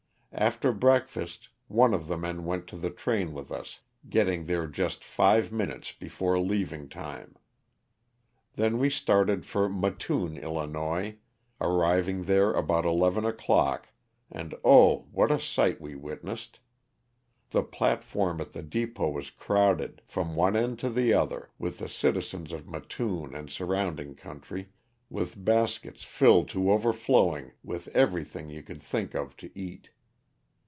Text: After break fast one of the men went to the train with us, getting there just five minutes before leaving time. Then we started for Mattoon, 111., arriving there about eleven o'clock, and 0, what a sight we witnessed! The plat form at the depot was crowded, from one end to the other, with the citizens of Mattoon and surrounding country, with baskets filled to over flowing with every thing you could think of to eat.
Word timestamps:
After 0.33 0.71
break 0.71 1.09
fast 1.09 1.49
one 1.67 1.93
of 1.93 2.07
the 2.07 2.17
men 2.17 2.45
went 2.45 2.65
to 2.67 2.77
the 2.77 2.89
train 2.89 3.33
with 3.33 3.51
us, 3.51 3.81
getting 4.09 4.45
there 4.45 4.65
just 4.65 5.03
five 5.03 5.51
minutes 5.51 5.91
before 5.91 6.39
leaving 6.39 6.87
time. 6.87 7.35
Then 8.53 8.79
we 8.79 8.89
started 8.89 9.45
for 9.45 9.67
Mattoon, 9.67 10.35
111., 10.41 11.19
arriving 11.59 12.23
there 12.23 12.53
about 12.53 12.85
eleven 12.85 13.25
o'clock, 13.25 13.89
and 14.31 14.51
0, 14.63 15.07
what 15.11 15.31
a 15.31 15.39
sight 15.39 15.81
we 15.81 15.95
witnessed! 15.95 16.59
The 17.49 17.61
plat 17.61 18.01
form 18.01 18.39
at 18.39 18.53
the 18.53 18.63
depot 18.63 19.09
was 19.09 19.31
crowded, 19.31 20.01
from 20.05 20.37
one 20.37 20.55
end 20.55 20.79
to 20.79 20.89
the 20.89 21.13
other, 21.13 21.49
with 21.59 21.77
the 21.79 21.89
citizens 21.89 22.53
of 22.53 22.69
Mattoon 22.69 23.35
and 23.35 23.49
surrounding 23.49 24.15
country, 24.15 24.69
with 25.09 25.43
baskets 25.43 26.05
filled 26.05 26.47
to 26.49 26.71
over 26.71 26.93
flowing 26.93 27.51
with 27.65 27.89
every 27.89 28.23
thing 28.23 28.49
you 28.49 28.63
could 28.63 28.81
think 28.81 29.13
of 29.13 29.35
to 29.35 29.51
eat. 29.59 29.89